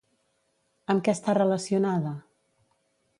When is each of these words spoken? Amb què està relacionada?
Amb 0.93 1.03
què 1.07 1.13
està 1.17 1.35
relacionada? 1.39 2.15